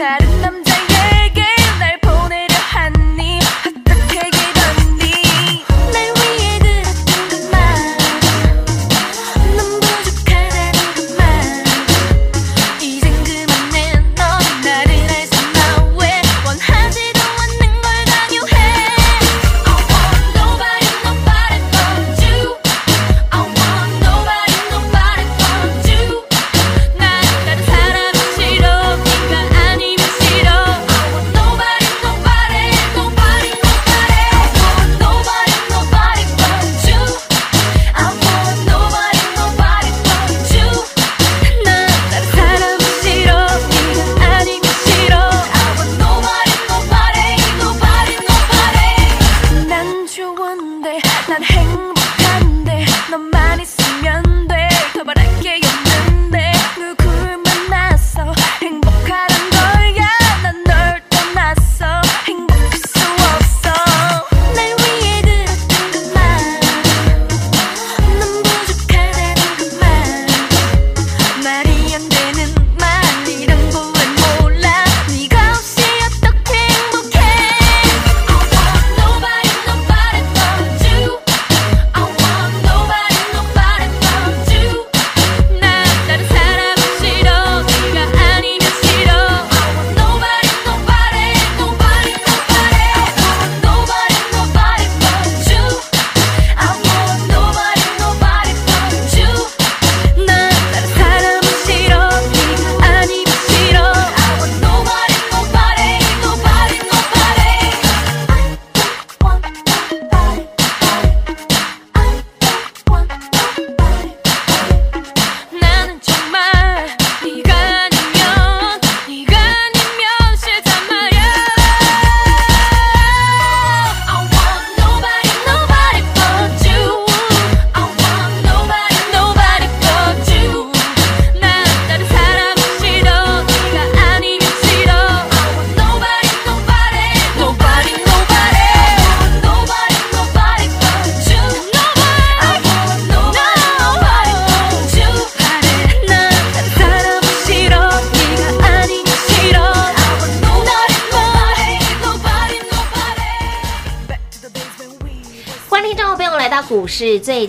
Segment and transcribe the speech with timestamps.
[0.00, 0.39] 股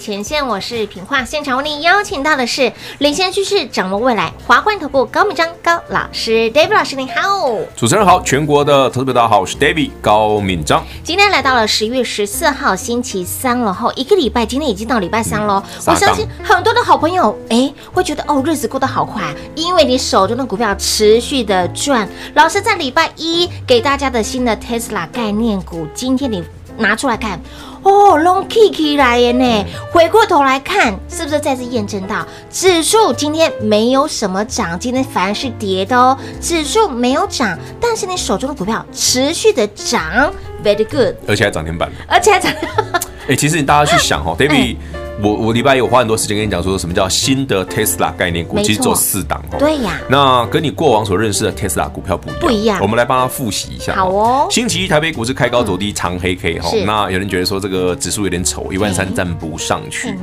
[0.02, 1.24] 前线，我是品化。
[1.24, 7.56] 现场为您邀请到的是领先趋势、掌握未来华冠投顾高敏章高老师，David 老师您好。
[7.76, 10.84] 主持人好，全国的投资者大家好，我是 David 高敏章。
[11.04, 15.64] 今天来到了十月十四号星期三了，后一个礼拜，今天已经到礼拜三了。
[15.68, 19.22] 嗯、我相信很多的好朋友哎，会觉得哦，日子过得好快，
[19.54, 22.10] 因为你手中的股票持续的赚。
[22.34, 26.44] 老师在礼拜一给大家的新的 Tesla 概念股，今天你
[26.82, 27.40] 拿出来看。
[27.84, 29.66] 哦，龙 K K 来耶呢！
[29.92, 36.16] 回过头来看，是不是再次验证到指数今天没有什么涨，今天反而是跌的哦。
[36.40, 40.32] 指数没有涨，但是你手中的股票持续的涨
[40.64, 42.54] ，very good，而且还涨停板，而且还涨。
[43.28, 44.76] 哎，其实你大家去想哦， David。
[45.22, 49.58] 我我礼拜有花很多时间跟你讲说什么叫新的 Tesla 概念股，其实做四档哦。
[49.60, 50.00] 对呀。
[50.10, 52.40] 那跟你过往所认识的 Tesla 股票不一样。
[52.42, 52.80] 不一样。
[52.82, 53.94] 我们来帮他复习一下。
[53.94, 54.48] 好哦。
[54.50, 56.70] 星期一台北股市开高走低，长黑 K 哈。
[56.86, 60.16] 那有人觉得说这个指数有点丑，一万三站不上去。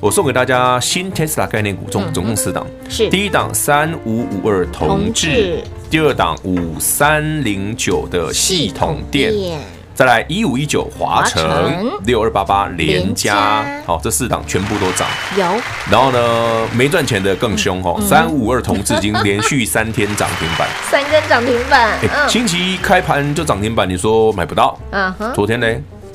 [0.00, 2.66] 我送给大家新 Tesla 概念股总总共四档。
[2.88, 3.08] 是。
[3.10, 9.32] 第一档三五五二同志，第二档五三零九的系统电。
[9.94, 15.06] 再来一五一九华城，六二八八联家，好，这四档全部都涨。
[15.36, 15.44] 有，
[15.88, 21.96] 然后呢，没赚钱的更凶哦，三五二同致已经连续三天涨停板，三根涨停板。
[22.28, 24.76] 星期一开盘就涨停板，你说买不到？
[24.90, 25.32] 嗯哼。
[25.32, 25.66] 昨天呢，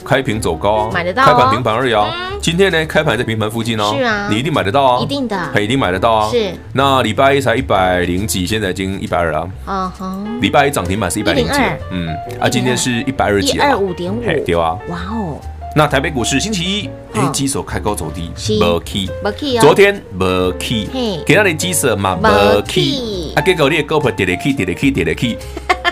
[0.03, 2.07] 开平走高啊，买得到，开盘平盘而已啊。
[2.41, 6.29] 今天呢，开盘在平盘附近哦，是啊，你一定买得到啊，一定的，一定买得到啊。
[6.29, 9.49] 是，那礼拜一才一百零几，现在已经一百二了。
[9.65, 9.93] 啊。
[9.97, 11.59] 哈，礼拜一涨停板是一百零几，
[11.91, 12.07] 嗯，
[12.39, 15.37] 啊，今天是一百二十几，一二五点五，对啊，哇哦。
[15.75, 25.37] 那台北股市星期一，哎，指数开高走低，没起，没起昨天没起，今天的指数嘛没起，啊，结果你的股票跌来起，跌来起，跌来起，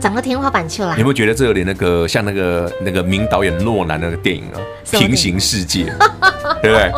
[0.00, 0.92] 涨到天花板去了。
[0.94, 4.58] 你有没有觉得这有点那个像那个那个名导演诺兰那个电影啊？
[4.90, 5.84] 平行世界，
[6.62, 6.92] 对不对？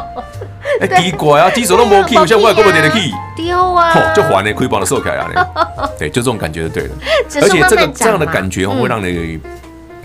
[0.80, 6.90] 哎，奇怪啊，指数都没起，像我的股票跌来起，丢啊，就还呢，亏本的收起来啊，对，就这种感觉就对了。
[7.42, 9.40] 而且这个这样的感觉会让你。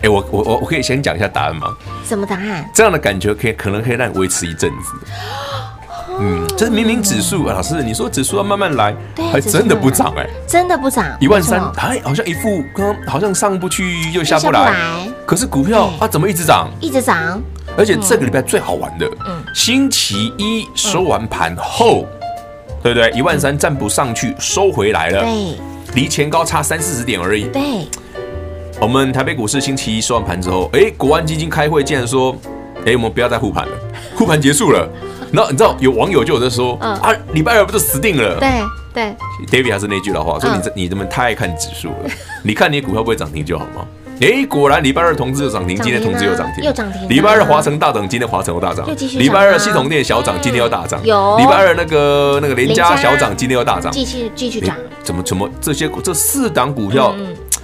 [0.01, 1.67] 哎，我我我我可以先讲一下答案吗？
[2.05, 2.69] 什么答案？
[2.73, 4.91] 这样的感觉可以可能可以让你维持一阵子。
[6.19, 8.95] 嗯，就是明明指数，老师你说指数要慢慢来，
[9.31, 14.73] 还真的不涨哎，真的不涨，一万三，哎，好像一副刚刚好像上不去又下不来，
[15.25, 16.69] 可是股票啊怎么一直涨？
[16.79, 17.41] 一直涨，
[17.77, 19.09] 而且这个礼拜最好玩的，
[19.55, 22.05] 星期一收完盘后，
[22.81, 23.11] 对不对？
[23.11, 25.57] 一万三站不上去，收回来了，对，
[25.95, 27.61] 离前高差三四十点而已，对。
[28.81, 32.35] 我们台北股市星期一收完盘之后，哎，国安基金开会竟然说，
[32.85, 33.71] 哎，我们不要再护盘了，
[34.15, 34.89] 护盘结束了。
[35.35, 38.39] 然后你知道有网友就有在说，啊，礼拜二不就死定了？
[38.39, 38.49] 对
[38.93, 39.15] 对。
[39.51, 42.09] David 还是那句老话，说你这你怎么太爱看指数了？
[42.45, 43.83] 你看你的股票不会涨停就好吗？
[44.21, 47.09] 哎，果然礼拜二同志有涨停，今天同志又涨停，又涨停。
[47.09, 48.87] 礼拜二华城大涨，今天华城又大涨。
[49.17, 51.03] 礼拜二系统店小涨，今天又大涨。
[51.03, 51.35] 有。
[51.39, 53.91] 礼拜二那个那个联家小涨，今天又大涨。
[53.91, 54.77] 继续继续涨。
[55.03, 57.15] 怎么怎么这些这四档股票？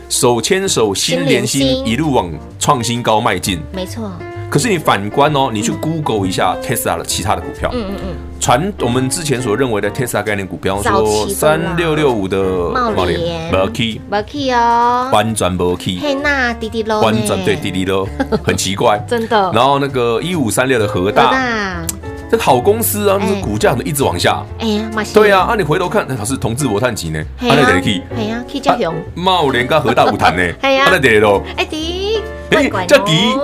[0.10, 3.62] 手牵手，心连心，一路往创新高迈进。
[3.72, 4.12] 没错。
[4.50, 7.70] 可是你反观哦，你去 Google 一下 Tesla 的其他的股票。
[7.74, 8.16] 嗯嗯嗯。
[8.40, 12.38] 传我们之前所认为的 Tesla 概念股，比方说三六六五的
[12.72, 16.00] 茂联，没 key，没 key 哦，完全没 key。
[16.02, 18.08] 嘿，那滴滴咯，完全对滴滴咯，
[18.44, 18.98] 很奇怪。
[19.08, 19.52] 真的。
[19.54, 21.86] 然后那个一五三六的和大。
[22.32, 24.44] 这个好公司啊，那个股价怎么一直往下？
[24.60, 27.20] 哎呀，对呀，啊你回头看，老师同志我探几呢？
[27.42, 30.44] 啊那得去，哎呀，去叫熊，茂联跟和大无谈呢？
[30.62, 33.36] 哎呀，啊那得咯，哎迪，哎叫迪，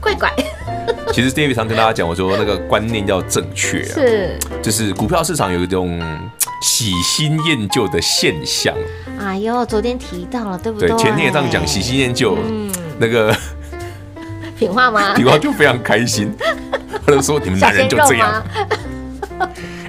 [0.00, 0.32] 怪怪。
[1.12, 6.00] 其实 David 常跟大家讲，我说那个观念要正确啊，是，就是股票市场有一种
[6.62, 8.74] 喜新厌旧的现象。
[9.18, 10.88] 哎呦，昨天提到了，对不对？
[10.88, 13.34] 对，前天也这样讲，喜新厌旧，嗯那个
[14.58, 15.14] 品话吗？
[15.16, 16.34] 品话就非常开心。
[17.06, 18.42] 或者说你们男人就这样？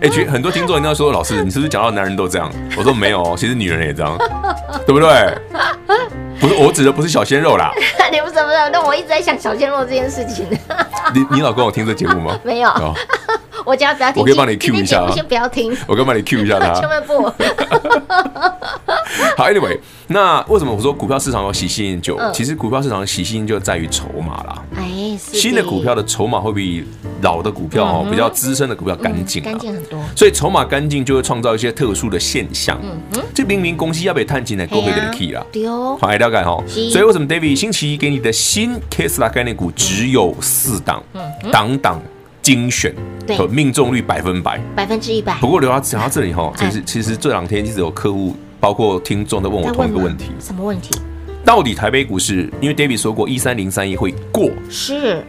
[0.01, 2.51] 哎，觉很多听众人家说，老师，你是不是讲到男人都这样？
[2.77, 4.17] 我说没有，其实女人也这样，
[4.87, 5.37] 对不对？
[6.41, 7.71] 不是，我指的不是小鲜肉啦。
[8.11, 8.69] 你不是不是？
[8.73, 10.45] 那我一直在想小鲜肉这件事情。
[11.13, 12.37] 你你老公有听这节目吗？
[12.43, 12.69] 没有。
[13.65, 14.21] 我叫他不要听。
[14.21, 15.01] 我可以帮你 Q 一下。
[15.01, 15.75] 啊先不要听。
[15.87, 16.73] 我可以帮你 Q 一下他。
[16.79, 17.23] 千万不。
[19.37, 19.77] 好，Anyway，
[20.07, 22.17] 那为什么我说股票市场有喜新厌旧？
[22.33, 24.63] 其实股票市场的喜新就在于筹码啦。
[24.75, 26.85] 哎，新的股票的筹码会比
[27.21, 29.99] 老的股票哦，比较资深的股票干净，干净很多。
[30.15, 32.79] 所以筹码干净就会创造一些特殊的现象。
[32.83, 35.45] 嗯，这明明公司要被探进来，股票给你 key 了。
[35.51, 36.63] 丢，好，了解哈。
[36.67, 41.03] 所以为什么 David 星期一给你的新 Tesla 概念股只有四档，
[41.51, 42.01] 档档
[42.41, 42.93] 精选，
[43.25, 45.35] 对，命中率百分百，百分之一百。
[45.39, 48.35] 不过留到讲到这里哈，其实其实这两天一直有客户。
[48.61, 50.91] 包括听众在问我同一个问题，什么问题？
[51.43, 55.23] 到底台北股市，因为 David 说过一三零三一会过，是。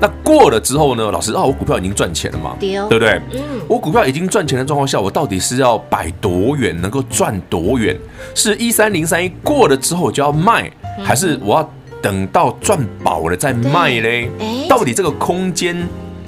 [0.00, 1.10] 那过了之后呢？
[1.10, 3.20] 老师啊，我股票已经赚钱了嘛，对不对？
[3.34, 7.98] 嗯，我股票已经赚钱的状况下，我到底是要摆多远能够赚多远？
[8.32, 10.70] 是一三零三一过了之后我就要卖，
[11.02, 14.30] 还是我要等到赚饱了再卖嘞？
[14.68, 15.76] 到底这个空间、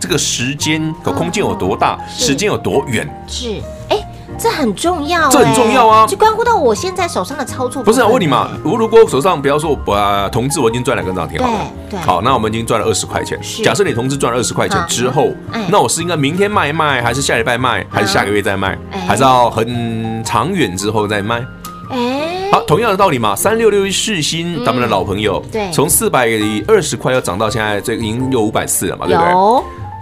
[0.00, 1.98] 这个时间和空间有多大？
[2.08, 3.08] 时间有多远？
[3.28, 3.98] 是，哎。
[4.38, 6.06] 这很重要，这很重要啊！
[6.06, 7.82] 就关乎到我现在手上的操作。
[7.82, 11.58] 不是，我问你嘛，我如果手上，比方说我同志，我已经赚两根涨停，好了，
[11.90, 13.38] 对，好，那我们已经赚了二十块钱。
[13.62, 15.28] 假设你同志赚了二十块钱之后，
[15.68, 21.44] 那我是应该明天卖一卖，还是下礼拜卖，还是下个月再卖，还是要很长远之后再卖？
[21.90, 26.26] 哎，好，同样的道理嘛，三六六一世新，咱们的老朋友，对，从四百
[26.66, 29.34] 二十块要涨到现在，这个已经有五百四了嘛，对不对？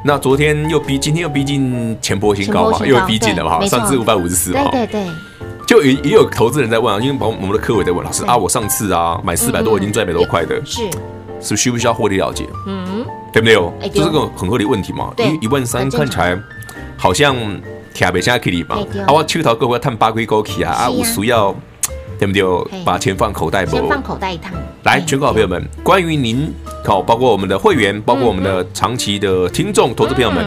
[0.04, 5.10] 那昨天又逼，今天又逼近前波新高嘛，又逼近了嘛，上次五百五十四嘛，对对对，
[5.66, 10.82] 就也也有投资人在问啊，因为包括我们的科委在问老师啊，我上次啊买四百多，已经赚一百多块的，是。
[11.40, 12.44] 是需不需要获利了结？
[12.66, 13.54] 嗯，对不对？
[13.54, 13.72] 哦？
[13.94, 16.36] 这是个很合理问题嘛，因为一万三看起来
[16.96, 17.36] 好像
[17.94, 18.76] 卡北下可以嘛，
[19.06, 21.54] 啊我秋桃哥会探八龟高起啊，啊我需要。
[22.18, 22.82] 对不对？
[22.84, 23.76] 把钱放口袋不？
[23.76, 24.52] 先放口袋一趟。
[24.84, 26.52] 来，全国好朋友们，关于您，
[26.84, 30.44] 好，包括我们的会员，包括我们的长期的听众、投资朋友们，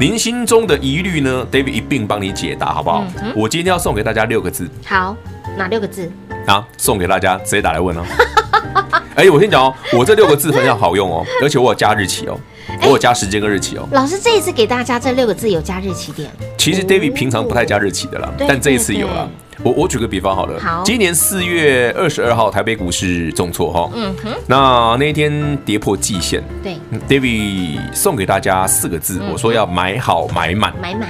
[0.00, 3.04] 您心中的疑虑呢？David 一并帮你解答，好不好？
[3.34, 4.68] 我今天要送给大家六个字。
[4.84, 5.16] 好，
[5.56, 6.10] 哪六个字？
[6.46, 8.02] 啊，送给大家，直接打来问哦。
[9.14, 12.40] 哎，我先讲哦，我这六个字非常好用哦，而且我有加日期哦，
[12.82, 13.86] 我有加时间跟日期哦。
[13.92, 16.30] 老师这一次给大家这六个字有加日期点。
[16.56, 19.28] 其实 David 平常不太加日期的啦，但这一次有了。
[19.64, 26.76] 我我举个比方好了，好，今年四月二十二号台北股市重挫哈，嗯哼，那那一天跌破季线，对
[27.08, 31.08] ，David 送给大家四个字，我说要买好买满，买满。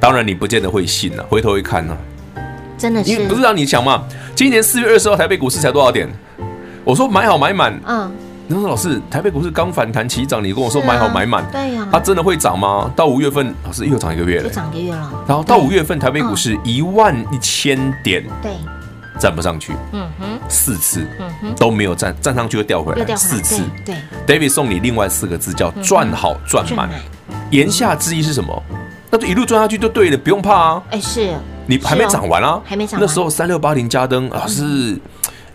[0.00, 1.96] 当然你不见得会信了，回头一看呢，
[2.76, 6.08] 真的是，不是让你想嘛，今年四月二十号台北股市才多少点？
[6.82, 8.10] 我说买好买满，嗯，
[8.48, 12.88] 你说老师，台北股市刚反弹起涨，你跟我说买好买满，对呀，它真的会涨吗？
[12.94, 15.24] 到五月份，老师又涨一个月了，又涨一个月了。
[15.26, 18.52] 然后到五月份，台北股市一万一千点，对，
[19.18, 23.96] 站不上去，嗯哼，四次，嗯哼，都没有站，站上去又掉回来，四次，对。
[24.26, 26.88] David 送你另外四个字叫赚好赚满，
[27.50, 28.62] 言下之意是什么？
[29.10, 30.82] 那就一路赚下去就对了，不用怕啊。
[30.90, 31.34] 哎，是，
[31.66, 33.04] 你还没涨完啊，还没涨完。
[33.04, 34.96] 那时候三六八零加登，老师。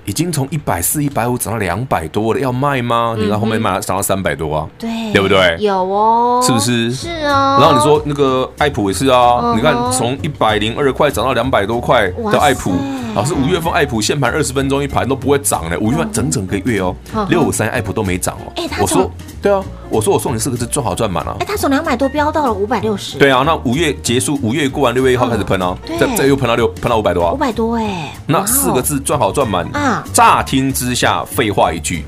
[0.05, 3.15] 已经从一百四、一百五涨到两百多了，要卖吗？
[3.17, 5.55] 你看后面卖涨到三百多啊，对，对不对？
[5.59, 6.91] 有哦，是不是？
[6.91, 7.57] 是啊。
[7.59, 12.71] 然后你说那个爱普也是啊，你看从一百零二块涨到两百多块的爱普，
[13.13, 16.95] 老师五月份爱普限盘二十分钟一盘都不会涨的，五月份整整个月哦，
[17.29, 18.51] 六五三爱普都没涨哦。
[18.55, 21.35] 哎，我说对啊，我说我送你四个字，赚好赚满了。
[21.39, 23.17] 哎，他从两百多飙到了五百六十。
[23.17, 27.33] 对啊，那五月结束，五月过完，六月一号开始喷哦，再再又喷到六，喷到五百多啊。
[27.33, 30.03] 五百多哎，那四个字赚好赚满啊。
[30.13, 32.05] 乍听之下，废话一句，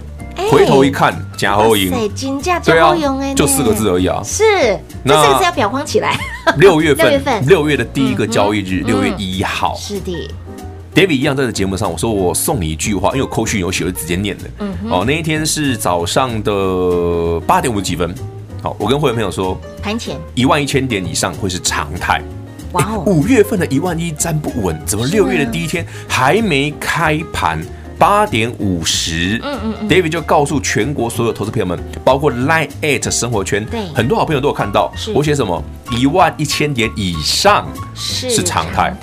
[0.51, 1.91] 回头一看，假后赢，
[2.63, 2.95] 对啊，
[3.35, 4.21] 就四个字而已啊。
[4.23, 4.43] 是，
[5.03, 6.17] 那这个字要裱框起来。
[6.57, 9.75] 六月份， 六月的第一个交易日，六月一号。
[9.75, 10.29] 是的
[10.93, 14.43] ，David 一样在这节目上，我说我送你一句话，因为我扣讯有写，我直接念的。
[14.59, 18.13] 嗯，哦，那一天是早上的八点五十几分。
[18.61, 22.21] 好，我跟会员朋友说，盘前一万一千点以上会是常态。
[22.71, 27.61] 哇哦， 五月份的一万一站不稳，怎么六月的第一天还没开盘？
[27.95, 35.63] 八点五十，嗯嗯嗯，David 就告诉全国所有投资朋友们，包括 Line at 生活圈，对，很多好朋友都有看到，我写什么？
[35.91, 38.93] 一万一千点以上是常态，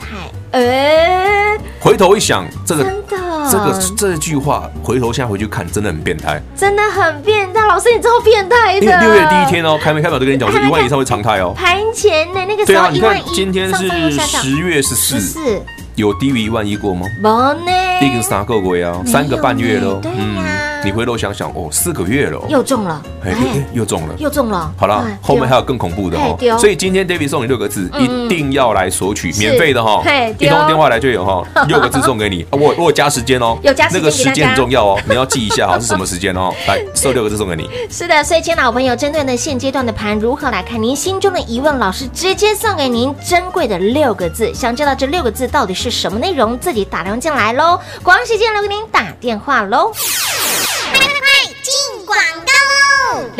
[0.50, 1.49] 哎，
[1.80, 13.88] 回头一想，这个真的，这个这句话，回头现在回去看，真的很变态，真的很变态，老师你超变态的，因为六月第一天哦，开没开表都跟你讲，我说一万以上会常态哦，盘前呢那个时候，你看今天是
[14.20, 15.62] 十月十四。
[15.96, 17.04] 有低于一万一过吗？
[17.20, 20.00] 没呢，已经三个月啊，三个半月喽。
[20.00, 23.34] 对呀，你回头想想，哦，四个月了，又中了，哎，
[23.72, 24.72] 又中了，又中了。
[24.76, 26.36] 好了，后面还有更恐怖的哦。
[26.58, 30.02] 所以今天 David 送你六个字，一定要来索取，免费的哈，
[30.38, 32.46] 一通电话来就有哈， 六个字送给你。
[32.50, 36.52] 我我有加时间哦，有加那个时间很重要哦，你要记一下哈， 是什么时间哦？
[36.66, 37.68] 来， 送六个字送给你。
[37.90, 44.52] 是的，所以亲爱的好朋友，针对呢现阶段的盘如何来看，您心中的疑问，老师直接送给您珍贵的六个字。
[44.54, 46.58] 想知道这六个字到底是什么内容？
[46.58, 49.92] 自己打电话进来喽，广告时间留给您打电话喽。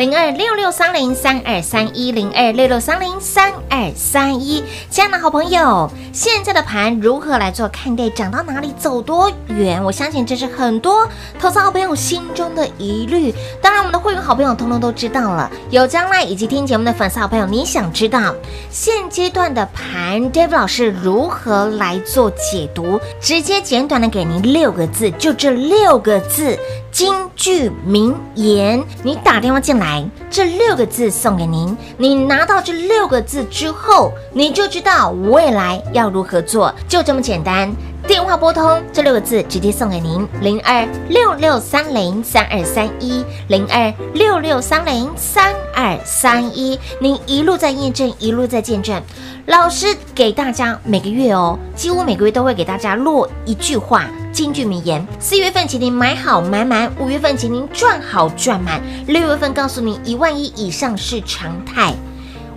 [0.01, 8.09] 零二六六三零三二三一零二六六三零三二三一，亲爱的好朋友，现在的盘如何来做看待？
[8.09, 9.79] 涨到哪里走多远？
[9.83, 11.07] 我相信这是很多
[11.39, 13.31] 投资好朋友心中的疑虑。
[13.61, 15.47] 当然，我们的会员好朋友通通都知道了。
[15.69, 18.33] 有将来以及听节目的粉丝好朋友，你想知道
[18.71, 22.99] 现阶段的盘，David 老师如何来做解读？
[23.21, 26.57] 直接简短的给您六个字，就这六个字。
[26.91, 29.90] 金句名言，你打电话进来，
[30.29, 31.75] 这六个字送给您。
[31.97, 37.73] 你拿到这六个字之后，你就知道未来要如何做，就这么简单。
[38.07, 46.79] 电话拨通，这六个字直接送给您：零二六六三零三二三一，零二六六三零三二三一。
[46.99, 49.01] 您一路在验证，一路在见证。
[49.45, 54.07] 老师给大家每个月哦，几乎每个月都会给大家落一句话。
[54.31, 61.93] 金句名言：四月份，请您买好买满；五月份，请您赚好赚满；六月份，告诉你一万一以上是常态。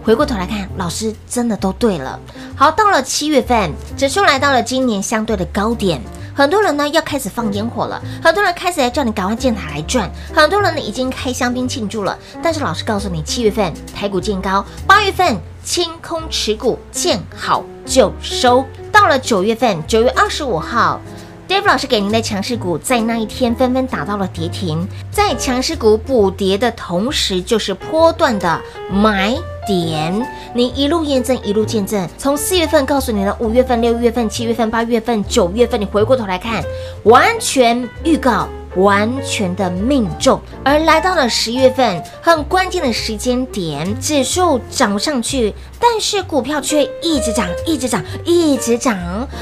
[0.05, 2.19] 回过头来看，老师真的都对了。
[2.55, 6.01] 好，到了七月份，指数来到了今年相对的高点，
[6.35, 12.17] 很多人呢要开始放烟火了，很多人开始来叫你赶快建塔来赚，很多人呢已经开香槟庆祝了。
[12.41, 18.65] 但是老师告诉你，七月份台股见高，八月份清空持股，见好就收。
[18.93, 21.01] 到了九月份，九月二十五号。
[21.47, 28.59] Dave 老师给您的强势股，在那一天纷纷打到了跌停，在强势股补跌的同时，就是波段的
[28.91, 29.37] 买
[29.67, 30.27] 点。
[30.55, 36.65] 你一路验证，一路见证，从四月份告诉你的五月份、六月份、七月份、八月份、九月份，你回过头来看，
[37.03, 40.41] 完全预告完全的命中。
[40.65, 48.97] 而来到了十月份，很关键的时间点，指数涨上去，但是股票却一直涨，一直涨，一直涨。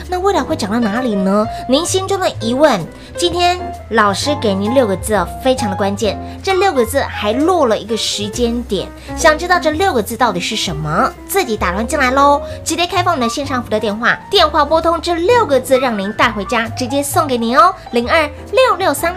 [0.09, 1.47] 那未来会涨到哪里呢？
[1.69, 2.81] 您心中的疑问，
[3.17, 3.59] 今天
[3.91, 6.19] 老师给您六个字，非常的关键。
[6.43, 11.13] 这六个字还落了一个时间点，想知道这六个字到底是什么？
[11.27, 12.43] 自己打乱进来喽！
[12.65, 19.17] 直接开放我们的线上服的电话，电话拨通这六个字，让您带回家，直接送给您哦，零二六六三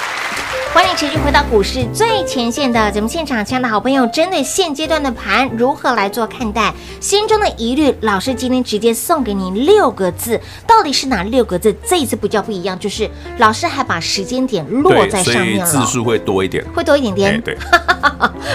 [0.73, 6.73] 欢迎持续回到股市最前线的节目现场，亲爱的好朋友，针对现阶段的盘如何来做看待？
[6.99, 11.75] 心中的疑虑，老师今天直接送给你六个字，到底是哪六个字？
[11.85, 17.41] 这一次不叫不一样，就是老师还把时间点落在上面了，字数会多一点，会多一点点。
[17.41, 17.57] 对，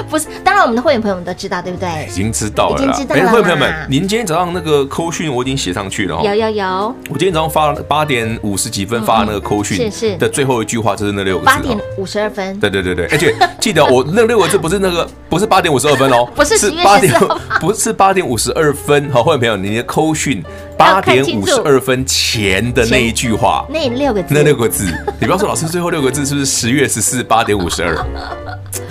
[0.09, 2.07] 不是，当然我们的会员朋友们都知道，对不对？
[2.09, 3.31] 已经知道了，已经知道了。
[3.31, 6.95] 会员朋友们，您今天早上那个扣讯我已经写上去了，有有有。
[7.11, 12.59] 我今天早上发了八点五十几分发的那个扣讯，是是的最后一句话就是那六个字，八点五十二分。
[12.61, 17.13] 对对对对，而且记得我那六个字不是那个，不是八点五十二分哦，不是是八点，
[17.61, 19.11] 不是八点五十二分。
[19.11, 20.43] 好，欢迎朋友，你的扣讯
[20.77, 24.85] 八点五十二分前的那一句话，那六个字，那六个字，
[25.19, 27.97] 你不要说老师最后六个字是不是十月十四八点五十二？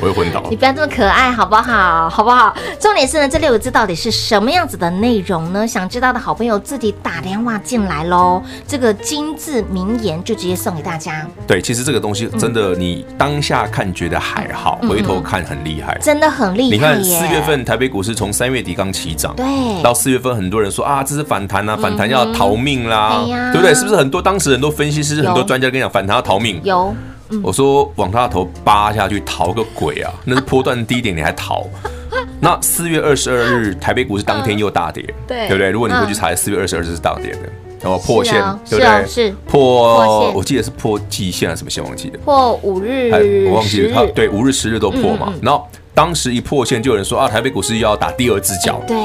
[0.01, 0.43] 我会昏倒。
[0.49, 2.09] 你不要这么可爱好不好？
[2.09, 2.55] 好不好？
[2.79, 5.67] 重点是呢，这六个字到底是什么样子的内容呢？
[5.67, 8.41] 想知道的好朋友自己打电话进来喽。
[8.67, 11.25] 这个金字名言就直接送给大家。
[11.45, 16.69] 对，其实这个东西真的，你当下看觉得还好，回头看很厉害，真的很厉害。
[16.69, 19.45] 你看四月份台北股市从三月底刚起涨，对，
[19.83, 23.73] 到四月份很多人说啊，这是反弹啊，反弹要逃命啦，对不对？
[23.73, 26.59] 是不是很多当时很多分析师、很多专家跟你讲反弹要逃命？
[26.63, 26.95] 有。
[27.41, 30.13] 我说往他的头扒下去，逃个鬼啊！
[30.25, 31.65] 那是波段低点，你还逃？
[32.39, 35.71] 那四月二十二日台北股市当天又大跌，对对不对？
[35.71, 37.39] 如果你回去查，四月二十二日是大跌的，
[37.81, 39.07] 然后破线，对不对？
[39.07, 41.83] 是破，我记得是破季线还是什么线？
[41.83, 42.19] 忘记了。
[42.23, 44.05] 破五日，我忘记了。
[44.13, 45.33] 对，五日、十日都破嘛。
[45.41, 48.79] 然后当时一破线，就有人说啊，台北股市又要打第二只脚。
[48.87, 48.95] 对。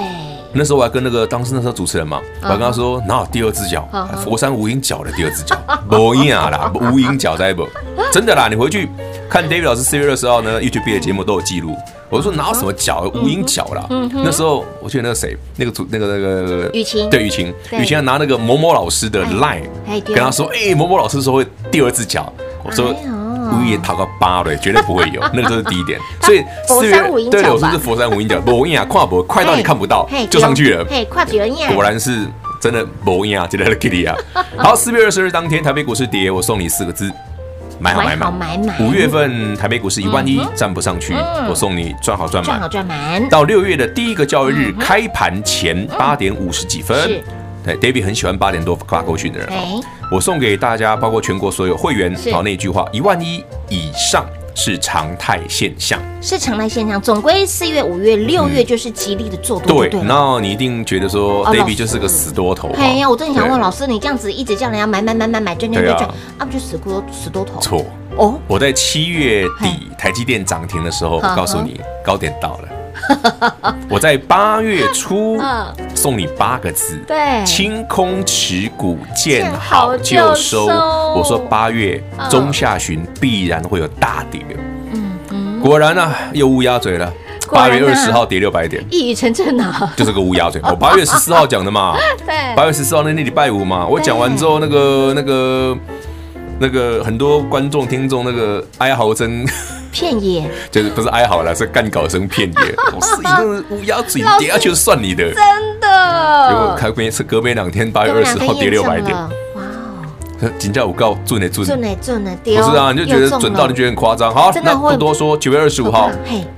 [0.52, 3.88] 那时候我还跟那个当时那时候主持人嘛，我还跟他说哪有第二只脚？
[4.24, 5.56] 佛山无影脚的第二只脚，
[5.90, 7.66] 无影啦， 无影脚在不？
[8.12, 8.88] 真的啦，你回去
[9.28, 11.76] 看 David 老师四月二十号呢 YouTube 的节目都有记录。
[12.08, 13.86] 我说哪有什么脚，无影脚啦。
[14.12, 19.62] 那时候我记得那个谁，那个主那个那个雨晴，对雨晴，雨晴拿那个某某老师的 Line
[20.04, 22.32] 跟他说，哎，某某老师说会第二只脚，
[22.64, 22.92] 我说。
[23.52, 25.98] 五也讨个八对，绝对不会有， 那个都是低点。
[26.22, 26.92] 所以四月
[27.30, 32.26] 对，我说是佛山无影脚，无影啊，跨博快到你看不到就上去了，跨绝了，果然是
[32.60, 34.16] 真的无影啊，记得了 Kitty 啊。
[34.58, 37.10] 好，四月二十日当天台北股市跌，我送你四个字：
[37.78, 38.30] 买好买满。
[38.80, 41.14] 五月份台北股市一万一站不上去，
[41.48, 42.58] 我送你赚好赚满。
[42.58, 43.28] 赚好赚满。
[43.28, 47.22] 到六月的第一个交易日开盘前八点五十几分。
[47.62, 49.82] 对，David 很喜欢八点多发扣讯的人哦。
[50.10, 57.00] 我送给大家，包括全国所有会员，好那句话：一万一以上是常态现象，是常态现象。
[57.00, 59.86] 总归四月、五月、六月就是吉利的做多。
[59.86, 62.70] 对，那你一定觉得说 David 就是个死多头。
[62.76, 67.60] 哎呀，我真的想问老师，你这样子一直叫人家买买买买买赚赚赚赚，那不就死多死多头？
[67.60, 72.68] 错哦，我在七月底台积电涨停的时候，我告诉你高点到了。
[73.88, 75.38] 我在八月初
[75.94, 80.66] 送你八个字，对，清空持股，见好就收。
[80.66, 84.40] 我说八月中下旬必然会有大跌，
[84.92, 87.12] 嗯嗯，果然啊，又乌鸦嘴了。
[87.52, 90.60] 八月二十号跌六百点，一语成谶啊，就是个乌鸦嘴。
[90.64, 95.76] 我八月十四号讲的嘛， 对，八月十四号那那礼拜五嘛，我讲完之后，那个那个
[96.60, 99.44] 那个很多观众听众那个哀嚎声。
[99.92, 102.74] 片野就是不是哀嚎了，是干搞声片野。
[102.94, 106.48] 我是一个乌鸦嘴跌下去就算你的，真的。
[106.48, 109.16] 结果开边是隔边两天，八月二十号跌六百点。
[109.16, 109.28] 哇
[110.42, 110.50] 哦！
[110.58, 114.34] 金价五告准的准，准的准的，不是啊，你就觉得准到你觉得很夸张。
[114.34, 116.10] 好，那不多说，九月二十五号，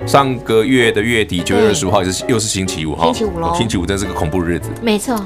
[0.05, 5.19] 上个月的月底，九月二十五号也是又是星期五哈，星期五喽，星期五真是个恐怖日子，没错。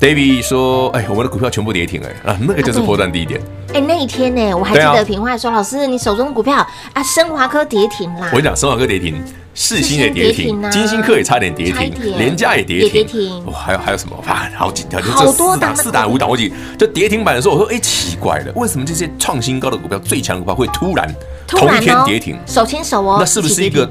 [0.00, 3.38] David 说：“哎，我们的股票全部跌停哎，啊，那个就是波段低点。
[3.74, 8.26] 哎，那一天呢，我还记得平话说，老师，你手中的股票啊，升华科跌停啦。
[8.32, 13.44] 我跟你讲，升华科跌停，世芯也跌停，金星科也差点跌停，联价也跌停。
[13.44, 14.16] 哇，还有还有什么？
[14.26, 21.14] 啊，好几条，就这四档、四档、五档，我记就跌停板的时候，我说，哎，奇怪了，为什么这些创新高的股票、最强的股票会突然
[21.46, 22.38] 同一天跌停？
[22.46, 23.86] 手牵手哦，那是不是一个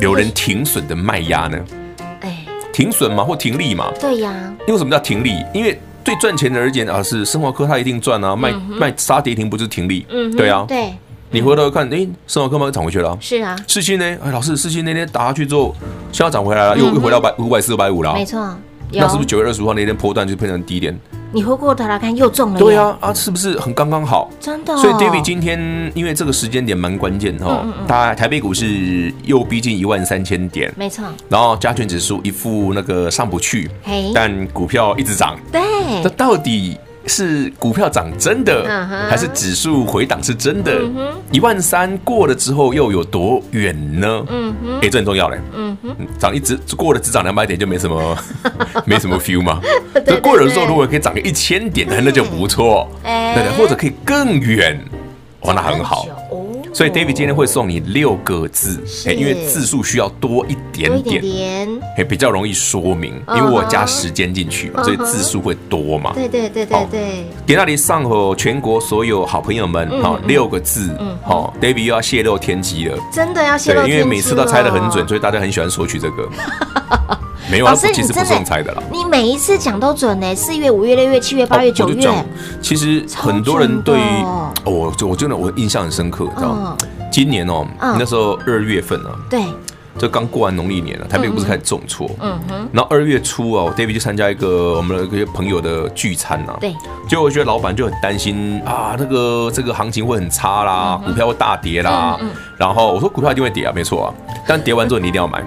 [0.00, 1.58] 有人停损的卖压呢？”
[2.72, 3.90] 停损嘛，或停利嘛？
[4.00, 4.32] 对呀。
[4.66, 5.44] 因为什么叫停利？
[5.52, 8.34] 因为对赚钱的而言啊，是生活科，它一定赚啊。
[8.34, 10.06] 卖卖杀跌停不就是停利？
[10.08, 10.64] 嗯，对啊。
[10.66, 10.92] 对。
[11.32, 13.16] 你回头看，哎，欸，生活科嘛涨回去了。
[13.20, 13.56] 是啊。
[13.68, 14.04] 世新呢？
[14.24, 15.74] 哎，老师，世新那天打下去之后，
[16.10, 18.12] 现在涨回来了，又又回到百五百四、五百五了。
[18.14, 18.52] 没错。
[18.92, 20.98] 那是不是九月二十五号那天波段就变成低点？
[21.32, 22.58] 你回过头来看，又中了。
[22.58, 24.28] 对啊，啊，是不是很刚刚好？
[24.40, 24.76] 真的。
[24.76, 31.04] 所以 David 今天因为这个时间点蛮关键哈，大台北股市又逼近一万三千点，没错。
[31.28, 33.70] 然后加权指数一副那个上不去，
[34.12, 35.38] 但股票一直涨。
[35.52, 35.60] 对。
[36.02, 36.76] 这到底？
[37.06, 38.64] 是股票涨真的，
[39.08, 40.80] 还是指数回档是真的？
[41.32, 44.24] 一万三过了之后又有多远呢？
[44.28, 45.38] 嗯哼，哎，这很重要嘞。
[45.56, 48.16] 嗯哼，涨一直过了只涨两百点就没什么，
[48.84, 49.60] 没什么 feel 吗。
[50.06, 52.88] 这过了之后如果可以涨个一千点，那就不错。
[53.02, 54.78] 哎，对对，或者可以更远，
[55.40, 56.06] 哇，那很好。
[56.72, 66.12] 所以 David 今天会送你六个字，哎，因为字数需要多一点点，哎，比较容易说明，因为我加时间进去嘛，所以字数会多嘛。
[66.14, 67.24] 对对对对对。
[67.44, 70.90] 给那里上和全国所有好朋友们，好六个字，
[71.22, 76.28] 好，David 又要泄露天机了，真的要泄露天机，因为每次都猜的很准，所以大家很喜欢索取这个。
[77.50, 78.82] 没有，老师，其实不送猜的啦。
[78.92, 82.08] 你每一次讲都准呢，四月、五月、六月、七月、八月、九月。
[82.62, 84.24] 其实很多人对于
[84.64, 86.76] 我，就我真的我印象很深刻，你知道吗？
[87.10, 89.42] 今年哦，那时候二月份啊，对，
[89.98, 92.68] 就刚过完农历年了，台北不是开始重挫，嗯哼。
[92.72, 96.72] 然后二月初啊，我，David 就参加一个我们的一些朋友的聚餐呐，对。
[97.08, 102.16] 就我觉得老板就很担心啊，那个这个行情会很差啦，股票会大跌啦。
[102.56, 104.14] 然后我说股票一定会跌啊，没错啊，
[104.46, 105.42] 但跌完之后你一定要买。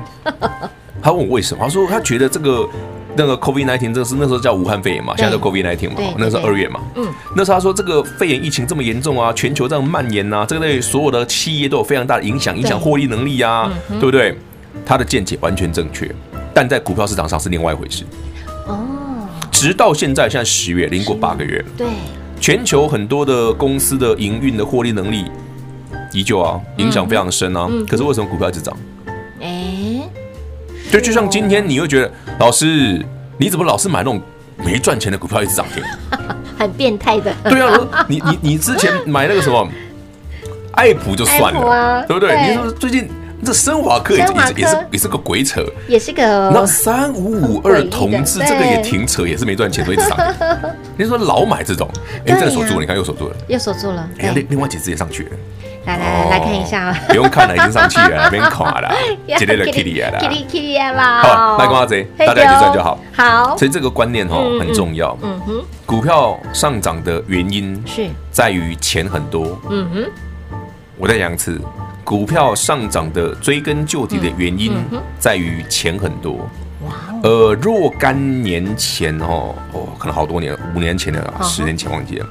[1.03, 1.63] 他问我为什么？
[1.63, 2.67] 他说他觉得这个
[3.15, 6.79] 那个 COVID nineteen 这个是那时候叫武汉肺炎嘛，现在叫 COVID nineteen 嘛，那时候二月嘛。
[6.95, 14.35] 嗯，那时候他说这个肺炎疫情这么严重啊，全球这样蔓延呐，这个对所有的企业都有非常大的影响，影响获利能力啊，对不对？
[14.85, 16.09] 他的见解完全正确，
[16.53, 18.03] 但在股票市场上是另外一回事。
[18.65, 21.85] 哦，直到现在，现在十月，零过八个月，对，
[22.39, 25.25] 全球很多的公司的营运的获利能力
[26.11, 27.69] 依旧啊，影响非常深啊。
[27.87, 28.75] 可是为什么股票一直涨？
[30.93, 33.03] 就就像今天，你会觉得老师，
[33.39, 34.21] 你怎么老是买那种
[34.63, 35.83] 没赚钱的股票一直涨停？
[36.55, 37.33] 很变态的。
[37.45, 39.67] 对啊，你你你之前 买那个什么
[40.73, 42.47] 爱普就算了，对不对？
[42.47, 43.09] 你说最近
[43.43, 46.51] 这升华科也也也是也是个鬼扯，也是个。
[46.53, 50.69] 那三五五二同志这个也挺扯，也是没赚钱，所以一直涨停。
[50.95, 51.89] 你说老买这种，
[52.27, 54.07] 哎，这个锁住了，你看又锁住了，又锁住了。
[54.19, 55.29] 哎，另另外几只也上去了。
[55.85, 56.99] 来来来，来看一下啊！
[57.09, 58.93] 不用看了，已经上去了，别看了，
[59.37, 61.21] 今天就 Kitty 了，Kitty Kitty 啦。
[61.21, 62.97] 好，来跟我这，大家结算就好。
[63.13, 65.17] 好，所以这个观念哦很重要。
[65.21, 69.59] 嗯哼，股票上涨的原因是在于钱很多。
[69.69, 70.57] 嗯哼，
[70.97, 71.59] 我再讲一次，
[72.03, 74.73] 股票上涨的追根究底的原因
[75.19, 76.49] 在于钱很多。
[76.85, 76.93] 哇，
[77.23, 82.25] 呃，若干年前哦，哦，可能好多年，五年前了，十年前忘记了。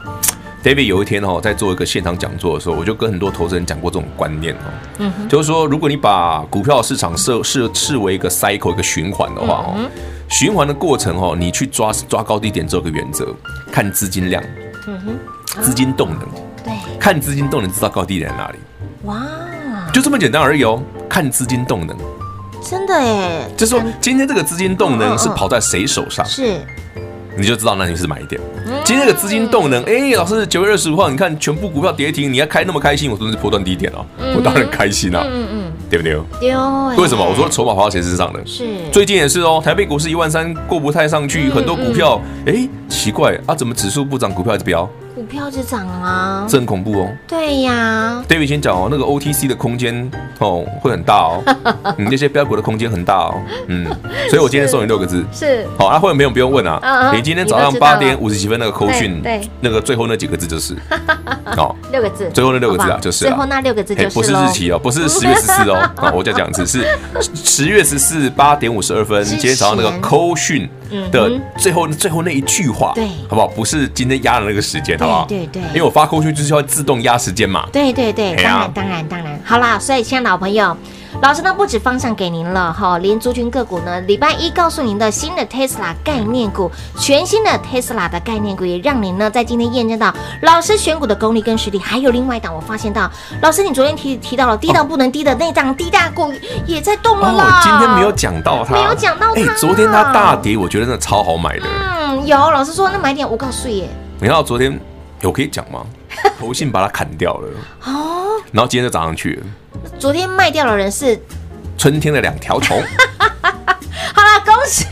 [0.62, 9.90] David 有一天哦，在做一个现场讲座的时候，我就跟很多投资人讲过这种观念哦，就是说，如果你把股票市场设视视为一个 cycle 一个循环的话哦，嗯、
[10.28, 13.34] 循环的过程哦，你去抓抓高低点这个原则，
[13.72, 14.40] 看资金量，
[14.86, 16.20] 嗯哼，资金动能，
[16.64, 18.58] 对，看资金动能知道高低点在哪里，
[19.02, 19.20] 哇，
[19.92, 21.96] 就这么简单而已哦，看资金动能，
[22.62, 26.24] 真的哎，就是说今天这个资金动能是跑在谁手上？
[26.24, 26.60] 是。
[27.36, 28.40] 你就知道那你是买点。
[28.84, 33.10] 今天这个资金动能，哎，老师九月二十五号，你看全部股票跌停，你还开那么开心？
[33.10, 34.04] 我说是波段低点哦，
[34.36, 36.12] 我当然开心啊，嗯嗯，对不对？
[36.40, 36.50] 对。
[36.96, 37.24] 为什么？
[37.24, 38.40] 我说筹码花到谁身上了？
[38.44, 38.64] 是。
[38.92, 44.88] 最近也是哦，台北股市一万三过不太上去，很多股票，哎，奇怪啊，怎么指数不涨，股票一直飙？
[45.22, 47.08] 股票就涨啊，这很恐怖哦。
[47.28, 51.40] 对呀，David 先讲哦，那个 OTC 的空间哦会很大哦，
[51.96, 53.86] 你， 那些标股的空间很大哦，嗯，
[54.28, 55.64] 所以我今天送你六个字，是。
[55.78, 60.74] 好啊，会员朋友不用问啊，你今天早上八点五十几分那个扣讯，对，那个最后那几个字就是，
[61.56, 66.84] 好， 六个字，最后那六个字啊，就是最后那六个字就是，不是日期哦，不是十月十四哦， 啊，我再讲一次，是
[67.32, 70.68] 十月十四八点五十二分，今天早上那个扣讯。
[71.10, 73.46] 的最后最后那一句话，对，好不好？
[73.48, 75.26] 不是今天压的那个时间，好不好？
[75.26, 77.68] 对对，因为我发过去就是要自动压时间嘛。
[77.72, 80.76] 对对对，当然当然当然，好啦，所以亲爱的老朋友。
[81.22, 91.78] 老师呢，不止方向给您了哈，连族群个股呢，礼拜一告诉您的新的 Tesla 概念股，全新的 Tesla 的概念股，也让您呢在今天验证到老师选股的功力跟实力。
[91.78, 93.08] 还有另外一档，我发现到
[93.40, 96.34] 老师你昨天提提到了低到不能低的那档低价股
[96.66, 97.44] 也在动了啦。
[97.44, 99.40] 哦，今天没有讲到它，没有讲到它。
[99.40, 101.66] 哎，昨天它大跌，我觉得真的超好买的。
[101.68, 103.88] 嗯，有老师说那买点我告诉耶。
[104.18, 104.76] 你知道昨天
[105.20, 105.86] 有可以讲吗？
[106.40, 107.48] 投信把它砍掉了
[107.86, 109.46] 哦，然后今天就涨上去了。
[109.98, 111.20] 昨天卖掉的人是
[111.78, 112.82] 春天的两条虫。
[114.14, 114.84] 好了，恭喜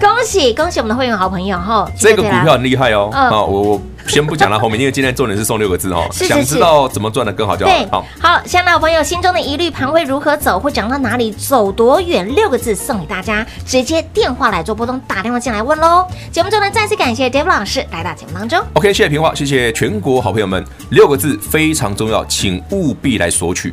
[0.00, 1.90] 恭喜恭喜我们的会员好朋友哈！
[1.98, 3.08] 这个股票很厉害哦。
[3.12, 6.06] 啊、嗯，我我先不讲到后面，因为今天重点是送六个字哦。
[6.12, 7.72] 想知道怎么赚的更好就好。
[7.90, 12.26] 好，好，现在好朋友心中的疑虑，盘会如何走，会涨到哪里，走多远？
[12.34, 16.06] 六个字送给大家，直接电话来做拨通，打电话进来问喽。
[16.30, 18.58] 节目中呢，再次感谢 David 老师来到节目当中。
[18.74, 20.64] OK，谢谢平话，谢谢全国好朋友们。
[20.90, 23.72] 六个字非常重要，请务必来索取。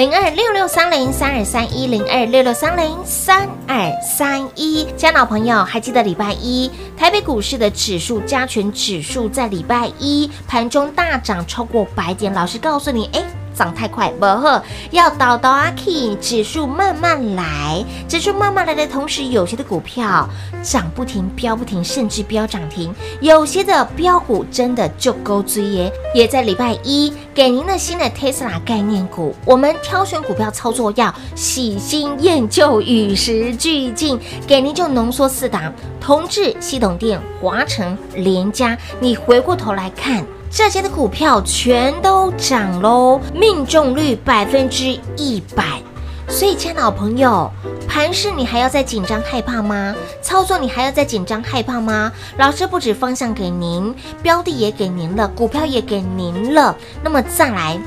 [0.00, 13.39] 零二六六三零三二三一零二六六三零三二三一，家老朋友还记得礼拜一台北股市的指数加权指数在礼拜一盘中大涨超过百点，老师告诉你，哎。
[13.60, 20.26] 涨太快不好，要倒倒阿 K，指数慢慢来，指数慢慢来的同时，有些的股票
[20.62, 22.90] 涨不停，飙不停，甚至飙涨停。
[23.20, 29.36] 有些的标股真的就够追耶，也在礼拜一给您的新的 Tesla 概念股。
[29.44, 35.70] 我们挑选股票操作要喜新厌旧，与时俱进，给您就浓缩四档：
[36.00, 38.78] 同致、系统电、华城、联家。
[39.00, 40.24] 你回过头来看。
[40.52, 45.80] 这些的股票全都涨喽，命中率百分之一百。
[46.28, 47.48] 所以，亲爱的老朋友，
[47.88, 49.94] 盘势你还要再紧张害怕吗？
[50.20, 52.10] 操作你还要再紧张害怕吗？
[52.36, 56.76] 老师不止方向给您，标的也给您了，股票也给您了。
[57.02, 57.78] 那么再来，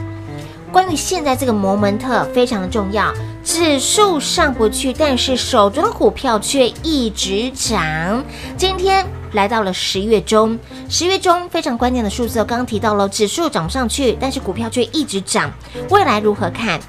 [0.72, 8.24] 关于现在这个摩门特非常的重要，指数上不去，但是手中的股票却一直涨。
[8.56, 9.06] 今天。
[9.34, 10.58] 来到了十月中，
[10.90, 15.52] 十月中非常关键的数字，刚刚提到了指数涨不上去，但是股票却一直涨。
[15.90, 16.80] 未来如何看？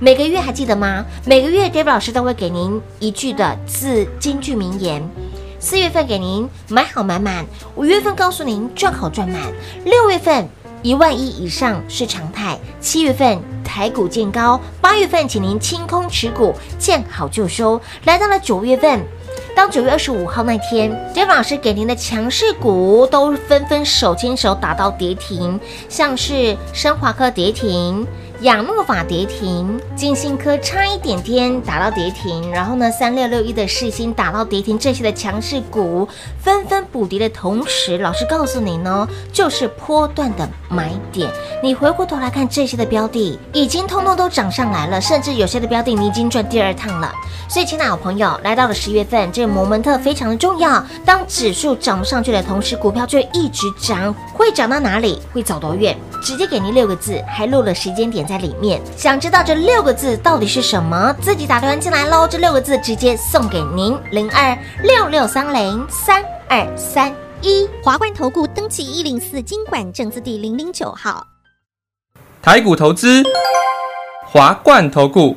[0.00, 1.04] 每个月还记得吗？
[1.24, 5.02] 每个月 David 老师都会给您一句的字金句名言。
[5.60, 9.40] 四月份给您买好买满，五月份告诉您赚好赚满，
[9.84, 10.46] 六月份
[10.84, 17.80] 一万一以上是常态，七月份台股见高，八月份请您清空持股，见好就收。
[18.04, 19.02] 来到了九月份。
[19.56, 28.06] 当九月二十五号那天杰文老师给您的强势股都纷纷手牵手打到跌停，像是升华科跌停。
[28.44, 36.06] 亚诺法跌停，金星科差一点点打到跌停，然后呢，三六六一的世芯打到跌停，这些的强势股
[36.42, 41.30] 纷纷补跌的同时，老师告诉你呢，就是波段的买点。
[41.62, 47.10] 你回过头来看这些的标的，已经通通都涨上来了，甚至有些的标的你已经赚第二趟了。
[47.48, 50.84] 所以，亲爱的朋友，来到了十月份，这个摩门特非常的重要。
[51.02, 55.18] 当指数涨不上去的同时，股票就一直涨，会涨到哪里？
[55.32, 55.96] 会走多远？
[56.22, 58.80] 直接给您六个字，还录了时间点在里面。
[58.96, 61.14] 想知道这六个字到底是什么？
[61.20, 62.26] 自己打电话进来喽！
[62.26, 67.68] 这六个字直接送给您：零二六六三零三二三一。
[67.82, 71.26] 华冠投顾登记一零四经管证字第零零九号。
[72.42, 73.22] 台股投资，
[74.26, 75.36] 华冠投顾。